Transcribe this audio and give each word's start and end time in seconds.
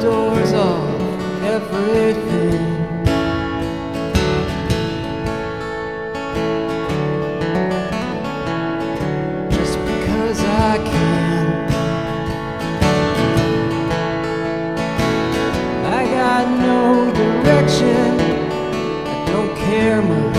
doors 0.00 0.52
off 0.52 1.00
everything. 1.42 2.76
Just 9.50 9.78
because 9.78 10.40
I 10.40 10.78
can. 10.78 11.46
I 15.84 16.04
got 16.04 16.48
no 16.60 17.12
direction. 17.12 18.20
I 19.06 19.26
don't 19.26 19.56
care 19.56 20.02
much. 20.02 20.37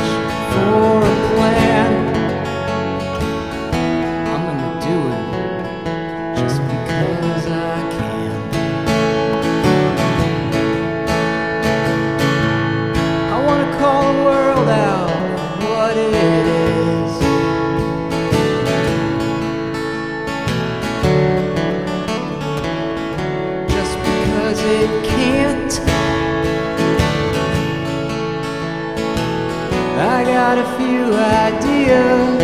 Got 30.49 30.57
a 30.57 30.77
few 30.79 31.13
ideas 31.13 32.39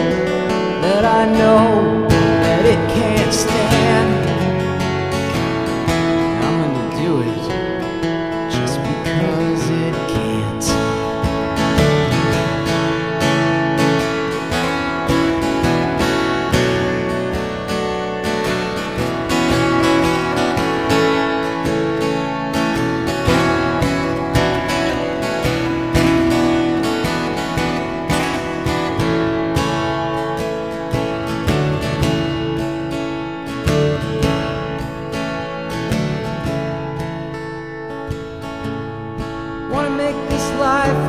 that 0.84 1.03
I 1.06 1.25
know 1.25 1.95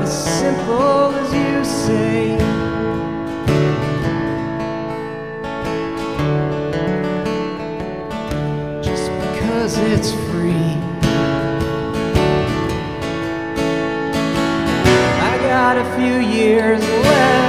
as 0.06 0.41
simple 0.41 1.11
as 1.22 1.31
you 1.34 1.65
say. 1.65 2.39
Just 8.89 9.11
because 9.25 9.78
it's 9.91 10.12
free. 10.28 10.71
I 15.31 15.34
got 15.53 15.75
a 15.77 15.87
few 15.97 16.16
years 16.39 16.81
left, 16.81 17.46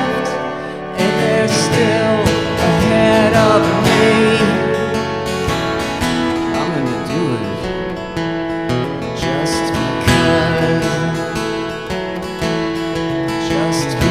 past. 13.77 14.06